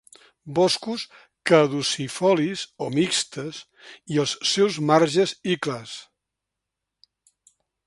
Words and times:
Boscos 0.59 1.01
caducifolis 1.49 2.63
o 2.85 2.87
mixtes 2.95 3.61
i 4.15 4.19
als 4.25 4.35
seus 4.55 4.81
marges 4.93 5.37
i 5.57 5.61
clars. 5.67 5.95